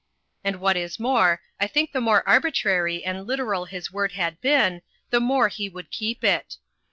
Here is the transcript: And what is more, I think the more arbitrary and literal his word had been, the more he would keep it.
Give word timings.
And 0.43 0.59
what 0.59 0.77
is 0.77 0.99
more, 0.99 1.43
I 1.59 1.67
think 1.67 1.91
the 1.91 2.01
more 2.01 2.27
arbitrary 2.27 3.05
and 3.05 3.27
literal 3.27 3.65
his 3.65 3.91
word 3.93 4.13
had 4.13 4.41
been, 4.41 4.81
the 5.11 5.19
more 5.19 5.47
he 5.49 5.69
would 5.69 5.91
keep 5.91 6.23
it. 6.23 6.57